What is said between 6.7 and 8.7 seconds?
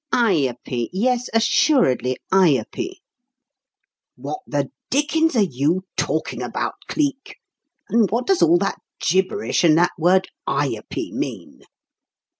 Cleek? And what does all